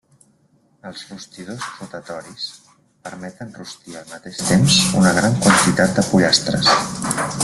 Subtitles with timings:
[0.91, 2.47] Els rostidors rotatoris
[3.09, 6.71] permeten rostir al mateix temps una gran quantitat de pollastres.